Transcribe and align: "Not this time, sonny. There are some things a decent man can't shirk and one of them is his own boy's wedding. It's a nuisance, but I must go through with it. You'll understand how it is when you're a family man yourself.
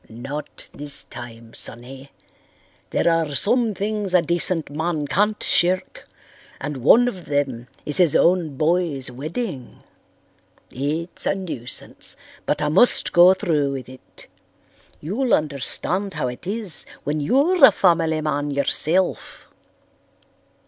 "Not 0.09 0.67
this 0.73 1.03
time, 1.03 1.53
sonny. 1.53 2.11
There 2.89 3.07
are 3.07 3.35
some 3.35 3.75
things 3.75 4.15
a 4.15 4.23
decent 4.23 4.71
man 4.71 5.05
can't 5.05 5.43
shirk 5.43 6.09
and 6.59 6.77
one 6.77 7.07
of 7.07 7.25
them 7.25 7.67
is 7.85 7.97
his 7.97 8.15
own 8.15 8.57
boy's 8.57 9.11
wedding. 9.11 9.83
It's 10.71 11.27
a 11.27 11.35
nuisance, 11.35 12.15
but 12.47 12.63
I 12.63 12.69
must 12.69 13.13
go 13.13 13.35
through 13.35 13.73
with 13.73 13.89
it. 13.89 14.25
You'll 15.01 15.35
understand 15.35 16.15
how 16.15 16.29
it 16.29 16.47
is 16.47 16.87
when 17.03 17.19
you're 17.21 17.63
a 17.63 17.71
family 17.71 18.21
man 18.21 18.49
yourself. 18.49 19.49